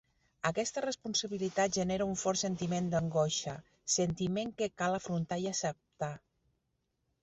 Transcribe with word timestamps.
Aquesta 0.49 0.81
responsabilitat 0.85 1.75
genera 1.75 2.07
un 2.13 2.17
fort 2.23 2.43
sentiment 2.43 2.89
d'angoixa, 2.95 3.55
sentiment 3.99 4.59
que 4.61 4.73
cal 4.83 5.01
afrontar 5.03 5.43
i 5.45 5.51
acceptar. 5.57 6.15